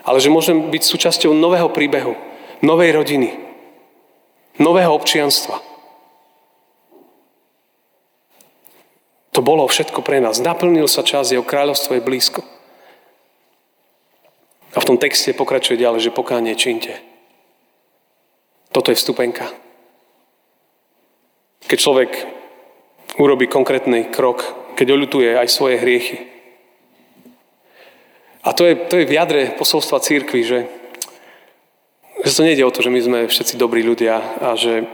ale 0.07 0.23
že 0.23 0.31
môžem 0.31 0.71
byť 0.71 0.83
súčasťou 0.87 1.35
nového 1.35 1.67
príbehu, 1.67 2.15
novej 2.63 2.95
rodiny, 2.95 3.35
nového 4.63 4.95
občianstva. 4.95 5.59
To 9.35 9.43
bolo 9.43 9.67
všetko 9.67 9.99
pre 10.07 10.23
nás. 10.23 10.39
Naplnil 10.39 10.87
sa 10.87 11.03
čas, 11.03 11.35
jeho 11.35 11.43
kráľovstvo 11.43 11.99
je 11.99 12.07
blízko. 12.07 12.47
A 14.71 14.79
v 14.79 14.87
tom 14.87 14.95
texte 14.95 15.35
pokračuje 15.35 15.75
ďalej, 15.75 16.07
že 16.07 16.15
pokánie 16.15 16.55
činte. 16.55 17.03
Toto 18.71 18.95
je 18.95 18.99
vstupenka. 18.99 19.51
Keď 21.67 21.79
človek 21.83 22.11
urobí 23.19 23.51
konkrétny 23.51 24.07
krok, 24.15 24.47
keď 24.79 24.95
oľutuje 24.95 25.35
aj 25.35 25.51
svoje 25.51 25.83
hriechy. 25.83 26.34
A 28.45 28.53
to 28.53 28.69
je, 28.69 28.77
to 28.77 29.01
je 29.01 29.09
v 29.09 29.17
jadre 29.17 29.43
posolstva 29.57 30.05
církvy, 30.05 30.43
že 30.45 30.59
že 32.25 32.37
to 32.41 32.43
nejde 32.43 32.65
o 32.65 32.73
to, 32.73 32.81
že 32.81 32.89
my 32.89 33.01
sme 33.05 33.19
všetci 33.29 33.61
dobrí 33.61 33.85
ľudia 33.85 34.17
a 34.41 34.57
že 34.57 34.89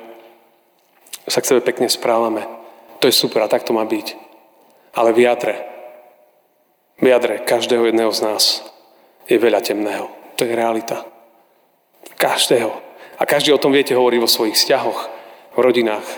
sa 1.31 1.39
k 1.39 1.55
sebe 1.55 1.61
pekne 1.63 1.87
správame. 1.87 2.43
To 2.99 3.07
je 3.07 3.15
super 3.15 3.47
a 3.47 3.49
tak 3.49 3.63
to 3.63 3.71
má 3.71 3.87
byť. 3.87 4.19
Ale 4.99 5.15
v 5.15 5.31
jadre, 5.31 5.55
v 6.99 7.07
jadre 7.07 7.39
každého 7.47 7.87
jedného 7.87 8.11
z 8.11 8.21
nás 8.27 8.45
je 9.31 9.39
veľa 9.39 9.63
temného. 9.63 10.11
To 10.35 10.43
je 10.43 10.59
realita. 10.59 11.07
Každého. 12.19 12.75
A 13.21 13.23
každý 13.23 13.55
o 13.55 13.63
tom 13.63 13.71
viete 13.71 13.95
hovoriť 13.95 14.19
vo 14.19 14.27
svojich 14.27 14.59
vzťahoch, 14.59 15.01
v 15.55 15.59
rodinách, 15.63 16.09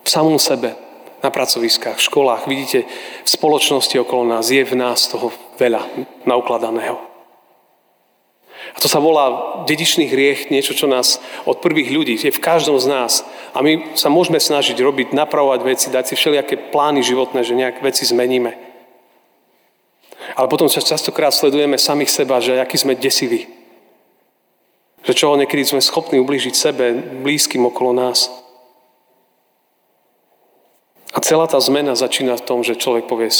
v 0.00 0.08
samom 0.08 0.40
sebe, 0.40 0.72
na 1.20 1.28
pracoviskách, 1.28 2.00
v 2.00 2.06
školách. 2.08 2.48
Vidíte, 2.48 2.88
v 3.20 3.28
spoločnosti 3.28 4.00
okolo 4.00 4.24
nás 4.24 4.48
je 4.48 4.64
v 4.64 4.74
nás 4.78 5.10
toho 5.10 5.34
veľa 5.58 5.82
naukladaného. 6.24 7.08
A 8.74 8.78
to 8.82 8.90
sa 8.90 8.98
volá 8.98 9.58
dedičný 9.64 10.10
hriech, 10.10 10.50
niečo, 10.50 10.74
čo 10.74 10.90
nás 10.90 11.22
od 11.46 11.62
prvých 11.62 11.94
ľudí 11.94 12.14
je 12.18 12.34
v 12.34 12.42
každom 12.42 12.76
z 12.78 12.90
nás. 12.90 13.12
A 13.54 13.62
my 13.62 13.94
sa 13.94 14.10
môžeme 14.10 14.42
snažiť 14.42 14.76
robiť, 14.78 15.14
napravovať 15.14 15.60
veci, 15.62 15.86
dať 15.90 16.04
si 16.10 16.14
všelijaké 16.18 16.70
plány 16.74 17.00
životné, 17.02 17.46
že 17.46 17.58
nejak 17.58 17.80
veci 17.80 18.02
zmeníme. 18.04 18.54
Ale 20.36 20.50
potom 20.50 20.68
sa 20.68 20.84
častokrát 20.84 21.32
sledujeme 21.32 21.78
samých 21.78 22.10
seba, 22.12 22.42
že 22.42 22.60
aký 22.60 22.76
sme 22.76 22.98
desiví. 22.98 23.48
Že 25.06 25.14
čoho 25.14 25.34
niekedy 25.40 25.64
sme 25.64 25.80
schopní 25.80 26.20
ublížiť 26.20 26.54
sebe, 26.54 26.92
blízkym 27.24 27.64
okolo 27.64 27.96
nás. 27.96 28.28
A 31.14 31.24
celá 31.24 31.48
tá 31.48 31.56
zmena 31.56 31.96
začína 31.96 32.36
v 32.36 32.44
tom, 32.44 32.60
že 32.60 32.76
človek 32.76 33.08
povie, 33.08 33.32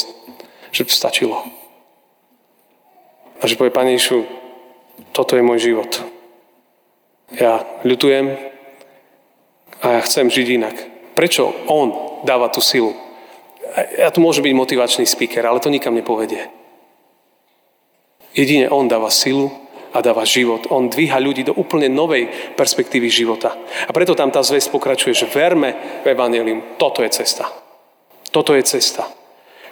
že 0.72 0.82
stačilo. 0.88 1.44
A 3.38 3.46
že 3.46 3.54
povie, 3.54 3.70
Pane 3.70 3.94
Ježišu, 3.94 4.26
toto 5.14 5.38
je 5.38 5.46
môj 5.46 5.62
život. 5.62 5.90
Ja 7.34 7.62
ľutujem 7.84 8.34
a 9.84 9.86
ja 9.98 10.00
chcem 10.02 10.26
žiť 10.32 10.46
inak. 10.58 10.76
Prečo 11.14 11.50
on 11.68 11.92
dáva 12.24 12.48
tú 12.50 12.64
silu? 12.64 12.96
Ja 13.94 14.10
tu 14.10 14.18
môžem 14.24 14.48
byť 14.48 14.54
motivačný 14.56 15.04
speaker, 15.04 15.44
ale 15.44 15.62
to 15.62 15.70
nikam 15.70 15.94
nepovedie. 15.94 16.50
Jedine 18.34 18.70
on 18.70 18.88
dáva 18.88 19.12
silu 19.12 19.50
a 19.92 20.00
dáva 20.00 20.24
život. 20.24 20.66
On 20.70 20.88
dvíha 20.88 21.18
ľudí 21.20 21.44
do 21.44 21.54
úplne 21.54 21.88
novej 21.88 22.28
perspektívy 22.56 23.08
života. 23.10 23.54
A 23.86 23.90
preto 23.92 24.14
tam 24.14 24.30
tá 24.30 24.42
zväz 24.42 24.68
pokračuje, 24.68 25.14
že 25.14 25.30
verme 25.30 26.02
v 26.04 26.10
Evangelium. 26.12 26.78
Toto 26.80 27.02
je 27.04 27.10
cesta. 27.12 27.48
Toto 28.30 28.52
je 28.52 28.62
cesta. 28.64 29.08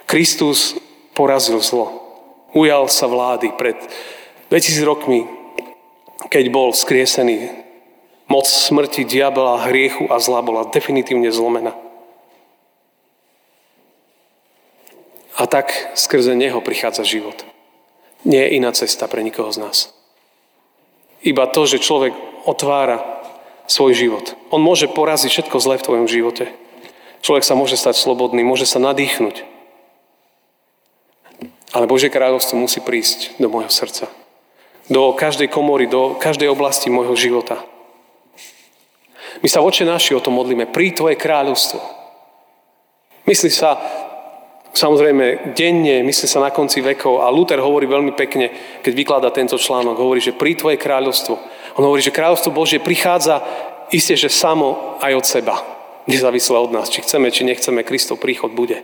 Kristus 0.07 0.77
porazil 1.13 1.59
zlo. 1.61 2.06
Ujal 2.55 2.87
sa 2.87 3.11
vlády 3.11 3.51
pred 3.59 3.75
2000 4.51 4.87
rokmi, 4.87 5.27
keď 6.31 6.45
bol 6.51 6.71
skriesený, 6.71 7.51
moc 8.27 8.47
smrti, 8.47 9.07
diabla, 9.07 9.67
hriechu 9.67 10.07
a 10.11 10.19
zla 10.19 10.43
bola 10.43 10.67
definitívne 10.67 11.31
zlomená. 11.31 11.75
A 15.37 15.45
tak 15.45 15.69
skrze 15.93 16.33
Neho 16.33 16.59
prichádza 16.65 17.05
život. 17.05 17.45
Nie 18.25 18.49
je 18.49 18.57
iná 18.57 18.73
cesta 18.73 19.05
pre 19.05 19.21
nikoho 19.21 19.53
z 19.53 19.61
nás. 19.61 19.77
Iba 21.21 21.45
to, 21.47 21.69
že 21.69 21.83
človek 21.83 22.11
otvára 22.49 23.21
svoj 23.69 23.93
život. 23.93 24.25
On 24.49 24.59
môže 24.63 24.89
poraziť 24.89 25.29
všetko 25.29 25.57
zlé 25.61 25.75
v 25.77 25.85
tvojom 25.85 26.07
živote. 26.09 26.49
Človek 27.21 27.43
sa 27.45 27.53
môže 27.53 27.77
stať 27.77 27.99
slobodný, 27.99 28.41
môže 28.41 28.65
sa 28.65 28.81
nadýchnuť. 28.81 29.46
Ale 31.75 31.89
Božie 31.89 32.07
kráľovstvo 32.07 32.55
musí 32.55 32.79
prísť 32.79 33.35
do 33.41 33.51
môjho 33.51 33.71
srdca. 33.71 34.07
Do 34.87 35.11
každej 35.11 35.51
komory, 35.51 35.91
do 35.91 36.15
každej 36.15 36.47
oblasti 36.47 36.87
môjho 36.87 37.15
života. 37.15 37.59
My 39.43 39.47
sa 39.51 39.59
voče 39.59 39.83
naši 39.83 40.15
o 40.15 40.23
tom 40.23 40.39
modlíme. 40.39 40.71
Prí 40.71 40.95
Tvoje 40.95 41.19
kráľovstvo. 41.19 41.79
Myslí 43.27 43.51
sa 43.51 43.75
samozrejme 44.77 45.51
denne, 45.57 46.05
myslí 46.05 46.27
sa 46.29 46.39
na 46.39 46.53
konci 46.53 46.79
vekov 46.79 47.25
a 47.25 47.33
Luther 47.33 47.59
hovorí 47.59 47.89
veľmi 47.89 48.13
pekne, 48.13 48.53
keď 48.85 48.93
vyklada 48.93 49.29
tento 49.33 49.57
článok, 49.57 49.97
hovorí, 49.97 50.21
že 50.21 50.37
pri 50.37 50.53
tvoje 50.53 50.77
kráľovstvo. 50.77 51.33
On 51.81 51.83
hovorí, 51.83 51.99
že 51.99 52.13
kráľovstvo 52.13 52.53
Božie 52.53 52.79
prichádza 52.79 53.41
isté, 53.89 54.13
že 54.13 54.29
samo 54.31 54.97
aj 55.01 55.13
od 55.17 55.25
seba. 55.25 55.55
Nezávisle 56.07 56.55
od 56.55 56.71
nás, 56.71 56.87
či 56.87 57.03
chceme, 57.03 57.33
či 57.33 57.43
nechceme, 57.43 57.83
Kristov 57.83 58.23
príchod 58.23 58.55
bude. 58.55 58.79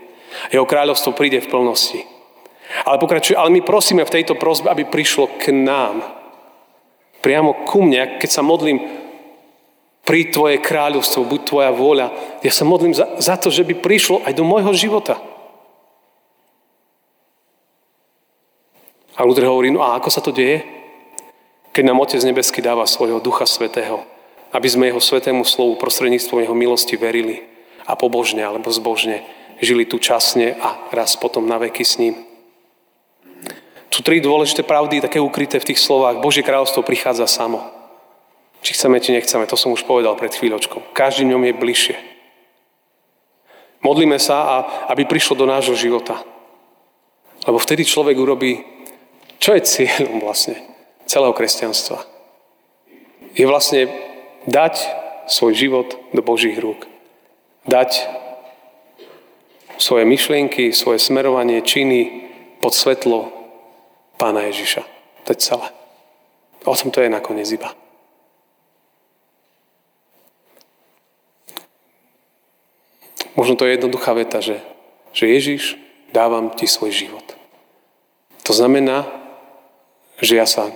Jeho 0.51 0.67
kráľovstvo 0.67 1.15
príde 1.15 1.39
v 1.39 1.47
plnosti. 1.47 2.03
Ale 2.81 2.97
pokračuje, 2.97 3.37
ale 3.37 3.53
my 3.53 3.61
prosíme 3.61 4.01
v 4.01 4.13
tejto 4.13 4.33
prosbe, 4.33 4.73
aby 4.73 4.89
prišlo 4.89 5.37
k 5.37 5.53
nám. 5.53 6.01
Priamo 7.21 7.63
ku 7.69 7.85
mne, 7.85 8.17
keď 8.17 8.29
sa 8.29 8.41
modlím, 8.41 8.81
pri 10.03 10.27
Tvoje 10.27 10.59
kráľovstvo, 10.59 11.23
buď 11.23 11.41
Tvoja 11.47 11.71
vôľa. 11.71 12.11
Ja 12.43 12.51
sa 12.51 12.67
modlím 12.67 12.91
za, 12.91 13.07
za 13.23 13.39
to, 13.39 13.47
že 13.47 13.63
by 13.63 13.79
prišlo 13.79 14.19
aj 14.27 14.35
do 14.35 14.43
môjho 14.43 14.75
života. 14.75 15.15
A 19.15 19.23
Luther 19.23 19.47
hovorí, 19.47 19.71
no 19.71 19.79
a 19.79 19.95
ako 19.95 20.09
sa 20.11 20.19
to 20.19 20.35
deje? 20.35 20.65
Keď 21.71 21.83
nám 21.85 22.01
Otec 22.03 22.19
nebeský 22.19 22.59
dáva 22.59 22.83
svojho 22.83 23.23
Ducha 23.23 23.47
Svetého, 23.47 24.03
aby 24.51 24.67
sme 24.67 24.89
Jeho 24.91 24.99
Svetému 24.99 25.47
slovu 25.47 25.79
prostredníctvom 25.79 26.43
Jeho 26.43 26.55
milosti 26.57 26.99
verili 26.99 27.45
a 27.87 27.95
pobožne 27.95 28.43
alebo 28.43 28.69
zbožne 28.69 29.23
žili 29.63 29.87
tu 29.87 29.97
časne 30.01 30.57
a 30.59 30.91
raz 30.91 31.15
potom 31.15 31.47
na 31.47 31.57
veky 31.61 31.85
s 31.85 31.97
ním. 31.97 32.32
Sú 33.93 34.01
tri 34.01 34.17
dôležité 34.17 34.65
pravdy, 34.65 35.05
také 35.05 35.21
ukryté 35.21 35.61
v 35.61 35.69
tých 35.69 35.77
slovách. 35.77 36.17
Božie 36.17 36.41
kráľovstvo 36.41 36.81
prichádza 36.81 37.29
samo. 37.29 37.61
Či 38.65 38.73
chceme, 38.73 38.97
či 38.97 39.13
nechceme, 39.13 39.45
to 39.45 39.53
som 39.53 39.69
už 39.69 39.85
povedal 39.85 40.17
pred 40.17 40.33
chvíľočkou. 40.33 40.97
Každý 40.97 41.29
ňom 41.29 41.45
je 41.45 41.53
bližšie. 41.53 41.95
Modlíme 43.85 44.17
sa, 44.17 44.37
a 44.41 44.55
aby 44.89 45.05
prišlo 45.05 45.37
do 45.37 45.45
nášho 45.45 45.77
života. 45.77 46.25
Lebo 47.45 47.61
vtedy 47.61 47.85
človek 47.85 48.17
urobí 48.17 48.73
čo 49.43 49.51
je 49.59 49.67
cieľom 49.67 50.23
vlastne 50.23 50.55
celého 51.03 51.35
kresťanstva? 51.35 51.99
Je 53.35 53.43
vlastne 53.43 53.91
dať 54.47 54.87
svoj 55.27 55.51
život 55.51 55.99
do 56.15 56.23
Božích 56.23 56.55
rúk. 56.63 56.87
Dať 57.67 58.07
svoje 59.75 60.07
myšlienky, 60.07 60.71
svoje 60.71 61.03
smerovanie, 61.03 61.59
činy 61.59 62.23
pod 62.63 62.71
svetlo 62.71 63.42
Pána 64.23 64.47
Ježiša. 64.47 64.87
To 65.27 65.35
je 65.35 65.43
celé. 65.43 65.67
O 66.63 66.71
tom 66.71 66.95
to 66.95 67.03
je 67.03 67.11
nakoniec 67.11 67.43
iba. 67.51 67.75
Možno 73.35 73.59
to 73.59 73.67
je 73.67 73.75
jednoduchá 73.75 74.15
veta, 74.15 74.39
že, 74.39 74.63
že 75.11 75.27
Ježiš, 75.27 75.75
dávam 76.15 76.55
ti 76.55 76.71
svoj 76.71 76.95
život. 76.95 77.35
To 78.47 78.55
znamená, 78.55 79.11
že 80.23 80.39
ja 80.39 80.47
sa 80.47 80.71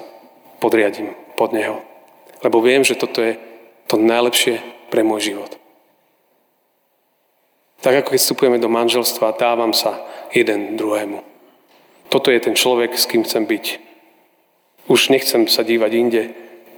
podriadím 0.60 1.16
pod 1.40 1.56
Neho. 1.56 1.80
Lebo 2.44 2.60
viem, 2.60 2.84
že 2.84 3.00
toto 3.00 3.24
je 3.24 3.40
to 3.88 3.96
najlepšie 3.96 4.60
pre 4.92 5.08
môj 5.08 5.32
život. 5.32 5.56
Tak 7.80 8.04
ako 8.04 8.12
keď 8.12 8.20
vstupujeme 8.20 8.60
do 8.60 8.68
manželstva, 8.68 9.40
dávam 9.40 9.72
sa 9.72 10.04
jeden 10.36 10.76
druhému. 10.76 11.37
Toto 12.08 12.32
je 12.32 12.40
ten 12.40 12.56
človek, 12.56 12.96
s 12.96 13.06
kým 13.06 13.28
chcem 13.28 13.44
byť. 13.44 13.66
Už 14.88 15.12
nechcem 15.12 15.48
sa 15.52 15.68
dívať 15.68 15.92
inde. 15.94 16.24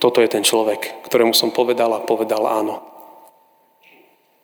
Toto 0.01 0.23
je 0.23 0.29
ten 0.31 0.41
človek, 0.41 1.05
ktorému 1.05 1.35
som 1.37 1.53
povedal 1.53 1.93
a 1.93 2.01
povedal 2.01 2.47
áno. 2.49 2.81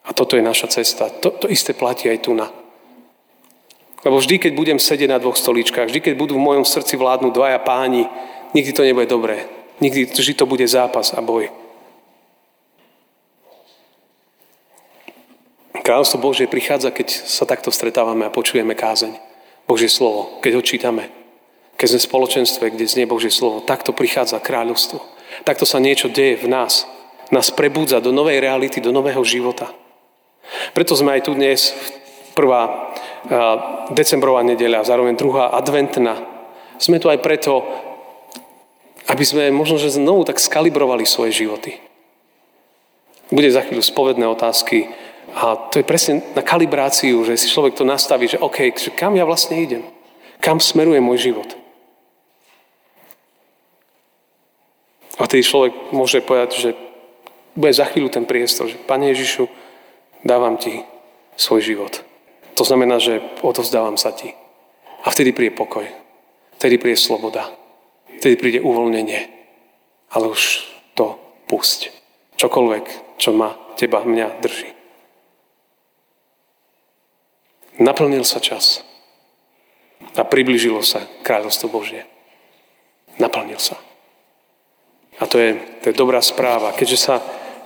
A 0.05 0.13
toto 0.13 0.37
je 0.37 0.45
naša 0.45 0.69
cesta. 0.69 1.09
To, 1.09 1.33
to 1.33 1.49
isté 1.49 1.73
platí 1.73 2.05
aj 2.05 2.29
tu 2.29 2.37
na. 2.37 2.45
Lebo 4.05 4.21
vždy, 4.21 4.37
keď 4.37 4.51
budem 4.53 4.77
sedieť 4.77 5.09
na 5.09 5.17
dvoch 5.17 5.33
stoličkách, 5.33 5.89
vždy, 5.89 5.97
keď 5.97 6.13
budú 6.13 6.37
v 6.37 6.45
mojom 6.45 6.61
srdci 6.61 6.93
vládnuť 6.93 7.33
dvaja 7.33 7.57
páni, 7.65 8.05
nikdy 8.53 8.69
to 8.69 8.85
nebude 8.85 9.09
dobré. 9.09 9.49
Nikdy 9.81 10.13
vždy 10.13 10.33
to 10.37 10.45
bude 10.45 10.61
zápas 10.69 11.09
a 11.17 11.25
boj. 11.25 11.49
Kráľovstvo 15.81 16.21
Božie 16.21 16.45
prichádza, 16.45 16.93
keď 16.93 17.07
sa 17.09 17.49
takto 17.49 17.73
stretávame 17.73 18.29
a 18.29 18.33
počujeme 18.33 18.77
kázeň. 18.77 19.24
Božie 19.65 19.89
slovo, 19.89 20.37
keď 20.41 20.51
ho 20.57 20.63
čítame. 20.63 21.03
Keď 21.75 21.87
sme 21.91 21.99
v 21.99 22.09
spoločenstve, 22.09 22.65
kde 22.71 22.85
znie 22.87 23.05
Božie 23.09 23.33
slovo, 23.33 23.59
takto 23.59 23.91
prichádza 23.91 24.39
kráľovstvo. 24.39 25.03
Takto 25.43 25.67
sa 25.67 25.81
niečo 25.83 26.07
deje 26.07 26.39
v 26.39 26.47
nás. 26.47 26.87
Nás 27.33 27.51
prebudza 27.51 27.99
do 27.99 28.13
novej 28.13 28.39
reality, 28.39 28.79
do 28.79 28.93
nového 28.93 29.25
života. 29.25 29.73
Preto 30.77 30.93
sme 30.93 31.17
aj 31.17 31.21
tu 31.25 31.33
dnes, 31.33 31.73
prvá 32.37 32.93
decembrová 33.91 34.45
nedeľa, 34.45 34.85
zároveň 34.85 35.17
druhá 35.17 35.49
adventná. 35.57 36.21
Sme 36.77 37.01
tu 37.01 37.09
aj 37.09 37.19
preto, 37.25 37.65
aby 39.09 39.23
sme 39.25 39.49
možno, 39.49 39.81
že 39.81 39.97
znovu 39.97 40.23
tak 40.23 40.37
skalibrovali 40.37 41.03
svoje 41.09 41.33
životy. 41.33 41.81
Bude 43.33 43.49
za 43.49 43.65
chvíľu 43.65 43.81
spovedné 43.81 44.29
otázky 44.29 44.85
a 45.35 45.59
to 45.67 45.83
je 45.83 45.85
presne 45.85 46.23
na 46.31 46.39
kalibráciu, 46.39 47.27
že 47.27 47.35
si 47.35 47.51
človek 47.51 47.75
to 47.75 47.83
nastaví, 47.83 48.31
že 48.31 48.39
OK, 48.39 48.71
kam 48.95 49.19
ja 49.19 49.27
vlastne 49.27 49.59
idem? 49.59 49.83
Kam 50.39 50.63
smeruje 50.63 51.03
môj 51.03 51.27
život? 51.27 51.49
A 55.19 55.27
tedy 55.27 55.43
človek 55.43 55.91
môže 55.91 56.23
povedať, 56.23 56.49
že 56.55 56.69
bude 57.55 57.71
za 57.71 57.87
chvíľu 57.87 58.11
ten 58.11 58.23
priestor, 58.23 58.71
že 58.71 58.79
Pane 58.79 59.11
Ježišu, 59.11 59.47
dávam 60.23 60.55
Ti 60.55 60.83
svoj 61.35 61.63
život. 61.63 62.03
To 62.55 62.63
znamená, 62.63 62.99
že 62.99 63.19
odovzdávam 63.43 63.99
sa 63.99 64.15
ti. 64.15 64.31
A 65.03 65.11
vtedy 65.11 65.35
príde 65.35 65.55
pokoj. 65.55 65.83
Vtedy 66.55 66.79
príde 66.79 66.95
sloboda. 66.95 67.51
Vtedy 68.19 68.39
príde 68.39 68.59
uvoľnenie. 68.63 69.27
Ale 70.15 70.31
už 70.31 70.63
to 70.95 71.19
pusť. 71.51 71.91
Čokoľvek, 72.39 73.19
čo 73.19 73.35
ma, 73.35 73.75
teba, 73.75 74.03
mňa 74.03 74.39
drží. 74.39 74.74
Naplnil 77.79 78.23
sa 78.23 78.39
čas. 78.39 78.83
A 80.15 80.23
priblížilo 80.23 80.79
sa 80.79 81.03
kráľovstvo 81.23 81.67
Božie. 81.67 82.07
Naplnil 83.19 83.59
sa. 83.59 83.75
A 85.19 85.27
to 85.27 85.39
je, 85.39 85.55
to 85.83 85.91
je 85.91 85.95
dobrá 85.95 86.19
správa. 86.19 86.75
Keďže 86.75 86.99
sa 86.99 87.15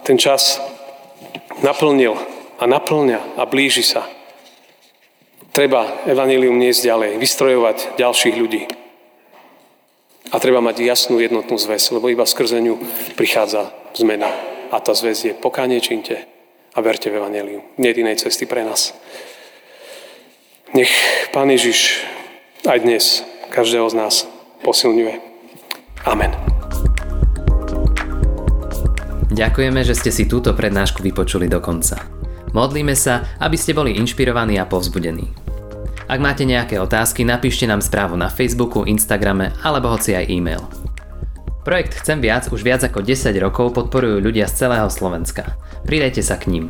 ten 0.05 0.17
čas 0.17 0.61
naplnil 1.65 2.17
a 2.57 2.63
naplňa 2.65 3.37
a 3.37 3.43
blíži 3.49 3.81
sa, 3.81 4.05
treba 5.53 6.05
evanílium 6.05 6.57
niesť 6.57 6.85
ďalej, 6.85 7.11
vystrojovať 7.17 7.77
ďalších 7.97 8.35
ľudí. 8.37 8.63
A 10.29 10.37
treba 10.37 10.61
mať 10.61 10.85
jasnú 10.85 11.17
jednotnú 11.17 11.57
zväz, 11.57 11.89
lebo 11.89 12.05
iba 12.05 12.21
skrze 12.21 12.61
ňu 12.61 12.77
prichádza 13.17 13.73
zmena. 13.97 14.29
A 14.69 14.77
tá 14.77 14.93
zväz 14.93 15.25
je 15.25 15.33
pokánie 15.33 15.81
činte 15.81 16.29
a 16.77 16.79
verte 16.85 17.09
v 17.09 17.17
evanílium. 17.17 17.65
Nie 17.81 17.97
inej 17.97 18.21
cesty 18.21 18.45
pre 18.45 18.61
nás. 18.61 18.93
Nech 20.69 20.93
Pán 21.33 21.49
Ježiš 21.49 22.05
aj 22.61 22.85
dnes 22.85 23.25
každého 23.49 23.89
z 23.89 23.95
nás 23.97 24.29
posilňuje. 24.61 25.17
Amen. 26.05 26.29
Ďakujeme, 29.33 29.81
že 29.81 29.97
ste 29.97 30.13
si 30.13 30.29
túto 30.29 30.53
prednášku 30.53 31.01
vypočuli 31.01 31.49
do 31.49 31.57
konca. 31.57 31.97
Modlíme 32.53 32.93
sa, 32.93 33.25
aby 33.41 33.57
ste 33.57 33.73
boli 33.73 33.97
inšpirovaní 33.97 34.61
a 34.61 34.69
povzbudení. 34.69 35.33
Ak 36.05 36.21
máte 36.21 36.45
nejaké 36.45 36.77
otázky, 36.77 37.25
napíšte 37.25 37.65
nám 37.65 37.81
správu 37.81 38.13
na 38.13 38.29
Facebooku, 38.29 38.85
Instagrame 38.85 39.49
alebo 39.65 39.89
hoci 39.89 40.13
aj 40.13 40.29
e-mail. 40.29 40.61
Projekt 41.65 41.97
Chcem 41.97 42.21
viac 42.21 42.45
už 42.53 42.61
viac 42.61 42.85
ako 42.85 43.01
10 43.01 43.33
rokov 43.41 43.73
podporujú 43.73 44.21
ľudia 44.21 44.45
z 44.45 44.65
celého 44.65 44.89
Slovenska. 44.93 45.57
Pridajte 45.81 46.21
sa 46.21 46.37
k 46.37 46.53
ním. 46.53 46.69